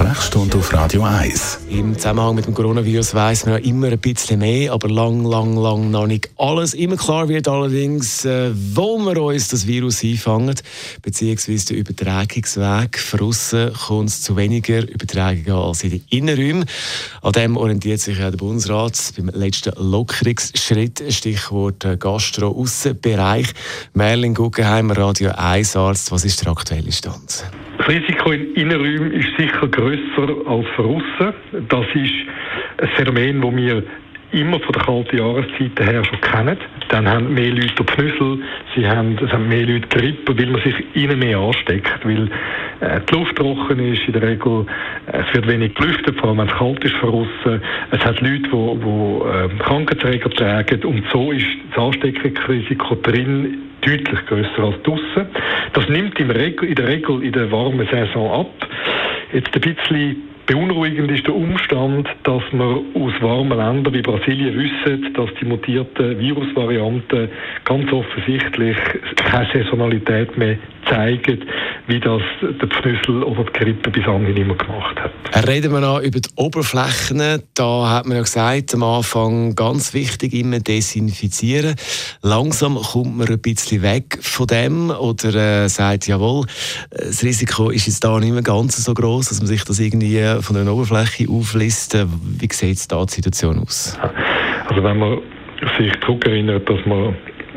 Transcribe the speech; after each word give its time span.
Sprechstunde 0.00 0.56
auf 0.56 0.72
Radio 0.72 1.02
1. 1.02 1.58
Im 1.68 1.94
Zusammenhang 1.94 2.34
mit 2.34 2.46
dem 2.46 2.54
Coronavirus 2.54 3.12
weiss 3.12 3.44
man 3.44 3.56
ja 3.56 3.68
immer 3.68 3.88
ein 3.88 3.98
bisschen 3.98 4.38
mehr, 4.38 4.72
aber 4.72 4.88
lang, 4.88 5.26
lang, 5.26 5.58
lang 5.58 5.90
noch 5.90 6.06
nicht 6.06 6.30
alles. 6.38 6.72
Immer 6.72 6.96
klar 6.96 7.28
wird 7.28 7.46
allerdings, 7.48 8.24
äh, 8.24 8.50
wo 8.54 8.96
wir 8.96 9.20
uns 9.20 9.48
das 9.48 9.66
Virus 9.66 10.02
einfangen, 10.02 10.54
beziehungsweise 11.02 11.66
der 11.66 11.76
Übertragungsweg. 11.76 12.98
Von 12.98 13.18
kommt 13.86 14.08
es 14.08 14.22
zu 14.22 14.38
weniger 14.38 14.88
Übertragungen 14.88 15.52
als 15.52 15.84
in 15.84 15.90
den 15.90 16.04
Innenräumen. 16.08 16.64
An 17.20 17.32
dem 17.32 17.58
orientiert 17.58 18.00
sich 18.00 18.18
ja 18.18 18.30
der 18.30 18.38
Bundesrat 18.38 18.98
beim 19.18 19.28
letzten 19.28 19.74
Lockerungsschritt. 19.76 21.02
Stichwort 21.10 21.84
äh, 21.84 21.98
Gastro-Aussenbereich. 21.98 23.48
Merlin 23.92 24.32
Guggenheimer, 24.32 24.96
Radio 24.96 25.32
1 25.36 25.76
Arzt. 25.76 26.10
Was 26.10 26.24
ist 26.24 26.40
der 26.40 26.52
aktuelle 26.52 26.90
Stand? 26.90 27.44
Das 27.90 27.98
Risiko 27.98 28.30
in 28.30 28.54
Innenräumen 28.54 29.10
ist 29.10 29.36
sicher 29.36 29.66
grösser 29.66 30.28
als 30.46 30.66
außen. 30.78 31.34
Das 31.68 31.86
ist 31.92 32.12
ein 32.78 32.88
Phänomen, 32.94 33.40
das 33.40 33.56
wir 33.56 33.82
immer 34.30 34.60
von 34.60 34.72
der 34.72 34.82
kalten 34.82 35.18
Jahreszeit 35.18 35.80
her 35.80 36.04
schon 36.04 36.20
kennen. 36.20 36.56
Dann 36.90 37.08
haben 37.08 37.34
mehr 37.34 37.50
Leute 37.50 37.82
Pfnüssel, 37.82 38.38
sie 38.76 38.86
haben, 38.86 39.18
es 39.20 39.32
haben 39.32 39.48
mehr 39.48 39.66
Leute 39.66 39.88
Grippe, 39.88 40.38
weil 40.38 40.46
man 40.46 40.62
sich 40.62 40.76
innen 40.94 41.18
mehr 41.18 41.38
ansteckt, 41.38 42.04
weil 42.04 42.30
äh, 42.78 43.00
die 43.10 43.14
Luft 43.16 43.34
trocken 43.34 43.80
ist 43.92 44.06
in 44.06 44.12
der 44.12 44.22
Regel, 44.22 44.66
es 45.06 45.34
wird 45.34 45.48
wenig 45.48 45.74
gelüftet, 45.74 46.16
vor 46.20 46.28
allem 46.28 46.38
wenn 46.38 46.48
es 46.48 46.54
kalt 46.54 46.84
ist 46.84 46.94
von 46.94 47.10
außen. 47.10 47.60
Es 47.90 48.04
hat 48.04 48.20
Leute, 48.20 48.40
die, 48.42 49.56
äh, 49.56 49.64
Krankheitserreger 49.64 50.30
tragen 50.30 50.84
und 50.84 51.02
so 51.12 51.32
ist 51.32 51.44
das 51.74 51.82
Ansteckungsrisiko 51.82 52.94
drin 53.02 53.69
deutlich 53.80 54.26
grösser 54.26 54.64
als 54.64 54.82
draußen. 54.82 55.26
Das 55.72 55.88
nimmt 55.88 56.18
in 56.18 56.28
der 56.28 56.36
Regel 56.36 57.22
in 57.22 57.32
der 57.32 57.50
warmen 57.50 57.86
Saison 57.90 58.40
ab. 58.40 58.68
Jetzt 59.32 59.54
ein 59.54 59.60
bisschen 59.60 60.29
Beunruhigend 60.50 61.12
ist 61.12 61.28
der 61.28 61.34
Umstand, 61.36 62.08
dass 62.24 62.42
wir 62.50 62.82
aus 62.94 63.12
warmen 63.20 63.56
Ländern 63.56 63.94
wie 63.94 64.02
Brasilien 64.02 64.58
wissen, 64.58 65.14
dass 65.14 65.30
die 65.40 65.44
mutierten 65.44 66.18
Virusvarianten 66.18 67.28
ganz 67.64 67.92
offensichtlich 67.92 68.76
keine 69.14 69.48
Saisonalität 69.52 70.36
mehr 70.36 70.56
zeigen, 70.88 71.44
wie 71.86 72.00
das 72.00 72.22
der 72.42 72.68
Pfnüssel 72.68 73.22
oder 73.22 73.44
die 73.44 73.52
Grippe 73.52 73.90
bis 73.90 74.04
anhin 74.06 74.36
immer 74.36 74.54
gemacht 74.54 74.96
hat. 74.98 75.12
Reden 75.46 75.72
wir 75.72 75.80
noch 75.80 76.00
über 76.00 76.18
die 76.18 76.28
Oberflächen. 76.36 77.42
Da 77.54 77.90
hat 77.90 78.06
man 78.06 78.16
ja 78.16 78.22
gesagt, 78.22 78.74
am 78.74 78.82
Anfang 78.82 79.54
ganz 79.54 79.94
wichtig, 79.94 80.32
immer 80.34 80.58
desinfizieren. 80.58 81.76
Langsam 82.22 82.76
kommt 82.76 83.18
man 83.18 83.28
ein 83.28 83.40
bisschen 83.40 83.82
weg 83.82 84.18
von 84.20 84.46
dem 84.46 84.90
oder 84.90 85.64
äh, 85.64 85.68
sagt, 85.68 86.08
jawohl, 86.08 86.46
das 86.90 87.22
Risiko 87.22 87.70
ist 87.70 87.86
jetzt 87.86 88.02
da 88.02 88.18
nicht 88.18 88.32
mehr 88.32 88.42
ganz 88.42 88.82
so 88.82 88.94
groß, 88.94 89.28
dass 89.28 89.38
man 89.38 89.46
sich 89.46 89.64
das 89.64 89.78
irgendwie 89.78 90.18
von 90.42 90.56
der 90.56 90.72
Oberfläche 90.72 91.30
auflisst. 91.30 91.96
Wie 91.96 92.48
sieht 92.50 92.90
da 92.90 93.04
die 93.04 93.12
Situation 93.12 93.58
aus? 93.58 93.98
Also 94.68 94.82
wenn 94.82 94.98
man 94.98 95.18
sich 95.78 95.92
zurückerinnert, 96.00 96.68
dass 96.68 96.84
man 96.86 97.14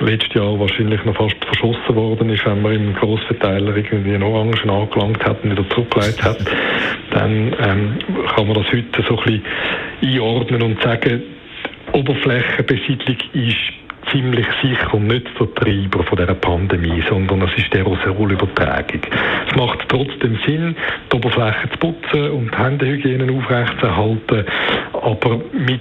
letztes 0.00 0.34
Jahr 0.34 0.58
wahrscheinlich 0.58 1.02
noch 1.04 1.16
fast 1.16 1.36
verschossen 1.44 1.94
worden 1.94 2.30
ist, 2.30 2.44
wenn 2.44 2.62
man 2.62 2.72
im 2.72 2.94
Grossverteiler 2.94 3.76
irgendwie 3.76 4.14
einen 4.14 4.22
Orangen 4.22 4.70
angelangt 4.70 5.24
hat 5.24 5.42
und 5.42 5.52
wieder 5.52 5.68
zurückgelegt 5.70 6.22
hat, 6.22 6.38
dann 7.12 7.54
ähm, 7.58 7.98
kann 8.34 8.46
man 8.46 8.54
das 8.54 8.66
heute 8.72 9.02
so 9.08 9.18
ein 9.18 9.24
bisschen 9.24 9.44
einordnen 10.02 10.62
und 10.62 10.82
sagen, 10.82 11.22
die 11.88 11.98
Oberflächenbesiedlung 11.98 13.16
ist 13.32 13.85
ziemlich 14.10 14.46
sicher 14.62 14.98
nicht 14.98 15.28
der 15.38 15.54
Treiber 15.54 16.02
von 16.04 16.18
dieser 16.18 16.34
Pandemie, 16.34 17.02
sondern 17.08 17.42
es 17.42 17.56
ist 17.56 17.72
die 17.72 17.78
Aerosolübertragung. 17.78 19.00
Es 19.48 19.56
macht 19.56 19.88
trotzdem 19.88 20.38
Sinn, 20.46 20.76
die 21.10 21.16
Oberfläche 21.16 21.70
zu 21.70 21.78
putzen 21.78 22.30
und 22.30 22.52
die 22.52 22.58
Händehygiene 22.58 23.32
aufrechtzuerhalten, 23.32 24.44
aber 24.92 25.40
mit 25.52 25.80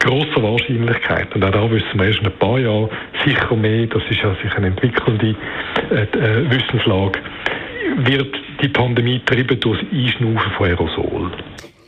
grosser 0.00 0.42
Wahrscheinlichkeit, 0.42 1.34
und 1.34 1.44
auch 1.44 1.50
da 1.50 1.70
wissen 1.70 1.98
wir 1.98 2.06
erst 2.06 2.20
in 2.20 2.26
ein 2.26 2.38
paar 2.38 2.58
Jahren 2.58 2.88
sicher 3.24 3.56
mehr, 3.56 3.86
das 3.86 4.02
ist 4.08 4.22
ja 4.22 4.34
sich 4.42 4.54
eine 4.54 4.68
entwickelnde 4.68 5.34
äh, 5.90 6.02
äh, 6.02 6.50
Wissenslage, 6.50 7.20
wird 7.96 8.36
die 8.62 8.68
Pandemie 8.68 9.18
getrieben 9.18 9.58
durch 9.60 9.80
das 9.80 9.88
Einschnaufen 9.92 10.52
von 10.52 10.66
Aerosol. 10.66 11.30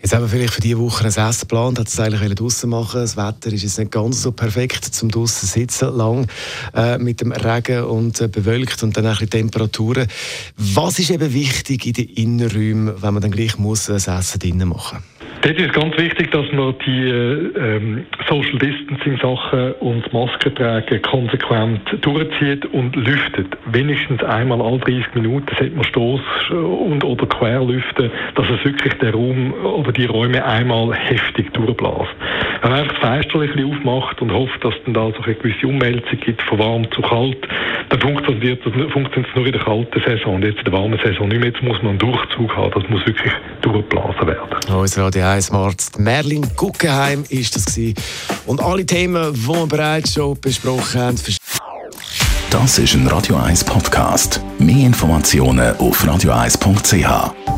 Jetzt 0.09 0.15
haben 0.15 0.23
wir 0.23 0.29
vielleicht 0.31 0.55
für 0.55 0.63
diese 0.63 0.79
Woche 0.79 1.05
ein 1.05 1.09
Essen 1.09 1.41
geplant, 1.41 1.79
hat 1.79 1.89
es 1.89 2.01
eigentlich 2.01 2.35
draußen 2.35 2.71
machen 2.71 3.03
Das 3.03 3.19
Wetter 3.19 3.53
ist 3.53 3.63
jetzt 3.63 3.79
nicht 3.79 3.91
ganz 3.91 4.23
so 4.23 4.33
perfekt 4.33 4.83
zum 4.83 5.11
draußen 5.11 5.47
sitzen, 5.47 5.95
lang 5.95 6.27
äh, 6.75 6.97
mit 6.97 7.21
dem 7.21 7.31
Regen 7.31 7.85
und 7.85 8.19
äh, 8.23 8.27
bewölkt 8.27 8.83
und 8.83 8.97
dann 8.97 9.05
ein 9.05 9.13
bisschen 9.13 9.29
Temperaturen. 9.29 10.09
Was 10.57 10.99
ist 10.99 11.11
eben 11.11 11.35
wichtig 11.35 11.85
in 11.85 11.93
den 11.93 12.09
Innenräumen, 12.09 13.03
wenn 13.03 13.13
man 13.13 13.21
dann 13.21 13.33
gleich 13.33 13.59
muss 13.59 13.85
das 13.85 14.09
Essen 14.09 14.39
drinnen 14.39 14.71
machen 14.71 15.01
muss? 15.03 15.18
Dort 15.43 15.59
ist 15.59 15.72
ganz 15.72 15.97
wichtig, 15.97 16.31
dass 16.32 16.50
man 16.53 16.75
die 16.84 17.09
äh, 17.09 17.76
ähm, 17.76 18.06
Social 18.28 18.59
Distancing 18.59 19.19
Sachen 19.19 19.72
und 19.75 20.12
Maskentragen 20.12 21.00
konsequent 21.03 21.81
durchzieht 22.00 22.66
und 22.66 22.97
lüftet. 22.97 23.47
Wenigstens 23.66 24.22
einmal 24.25 24.60
alle 24.60 24.78
30 24.78 25.15
Minuten 25.15 25.47
sollte 25.59 25.77
man 25.77 25.84
Stoß 25.84 26.21
und 26.50 27.04
oder 27.04 27.62
lüften, 27.65 28.10
dass 28.34 28.47
es 28.50 28.65
wirklich 28.65 28.94
der 28.94 29.12
Raum 29.12 29.53
oder 29.65 29.93
die 29.93 30.06
Räume 30.06 30.44
einmal 30.44 30.93
heftig 30.94 31.53
durchbläst. 31.54 32.15
Wenn 32.62 32.71
man 32.71 32.81
einfach 32.81 32.98
das 33.00 33.09
Fenster 33.09 33.41
ein 33.41 33.65
aufmacht 33.65 34.21
und 34.21 34.32
hofft, 34.32 34.65
dass 34.65 34.75
dann 34.84 34.94
da 34.94 35.10
so 35.16 35.22
eine 35.22 35.34
gewisse 35.34 35.66
Umwälzung 35.66 36.19
gibt, 36.21 36.43
von 36.43 36.59
warm 36.59 36.91
zu 36.91 37.00
kalt, 37.00 37.47
dann 37.91 38.00
funktioniert 38.00 38.60
das 38.65 38.72
funktioniert 38.93 39.37
nur 39.37 39.47
in 39.47 39.53
der 39.53 39.62
kalten 39.62 40.00
Saison 40.04 40.37
und 40.37 40.44
jetzt 40.44 40.59
in 40.59 40.65
der 40.65 40.72
warmen 40.72 40.98
Saison 41.03 41.28
nicht 41.28 41.41
mehr. 41.41 41.50
Jetzt 41.50 41.62
muss 41.62 41.78
man 41.82 41.91
einen 41.91 41.98
Durchzug 41.98 42.54
haben, 42.56 42.71
das 42.75 42.88
muss 42.88 43.06
wirklich 43.06 43.32
durchgeblasen 43.62 44.27
werden. 44.27 44.59
Radio 44.69 45.10
1 45.28 45.50
Arzt 45.50 45.99
Merlin 45.99 46.47
Guggenheim 46.56 47.25
ist 47.28 47.55
das 47.55 47.66
gewesen. 47.66 47.94
Und 48.47 48.62
alle 48.62 48.87
Themen, 48.87 49.34
die 49.34 49.47
wir 49.47 49.66
bereits 49.66 50.15
schon 50.15 50.41
besprochen 50.41 51.00
haben, 51.00 51.19
das 52.50 52.78
ist 52.78 52.94
ein 52.94 53.06
Radio 53.09 53.37
1 53.37 53.65
Podcast. 53.65 54.41
Mehr 54.59 54.87
Informationen 54.87 55.77
auf 55.77 56.03
radio1.ch. 56.03 57.58